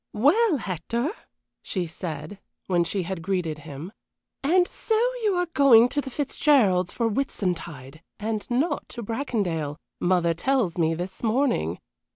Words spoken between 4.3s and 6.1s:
"and so you are going to the